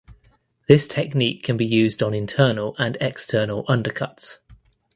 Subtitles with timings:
[0.67, 4.39] This technique can be used on internal and external undercuts.